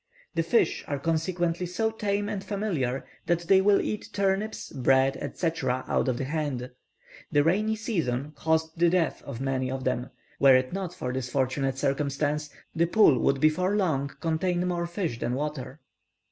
The 0.33 0.41
fish 0.41 0.83
are 0.87 0.97
consequently 0.97 1.67
so 1.67 1.91
tame 1.91 2.27
and 2.27 2.43
familiar, 2.43 3.05
that 3.27 3.41
they 3.41 3.61
will 3.61 3.79
eat 3.79 4.09
turnips, 4.11 4.71
bread, 4.71 5.15
etc., 5.17 5.85
out 5.87 6.07
of 6.07 6.17
the 6.17 6.23
hand. 6.23 6.71
The 7.31 7.43
rainy 7.43 7.75
season 7.75 8.31
causes 8.31 8.71
the 8.75 8.89
death 8.89 9.21
of 9.21 9.39
many 9.39 9.69
of 9.69 9.83
them: 9.83 10.09
were 10.39 10.55
it 10.55 10.73
not 10.73 10.91
for 10.95 11.13
this 11.13 11.29
fortunate 11.29 11.77
circumstance, 11.77 12.49
the 12.75 12.87
pool 12.87 13.19
would 13.19 13.39
before 13.39 13.75
long 13.75 14.07
contain 14.19 14.67
more 14.67 14.87
fish 14.87 15.19
than 15.19 15.35
water. 15.35 15.81